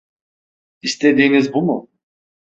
[0.81, 1.87] İstediğiniz bu mu?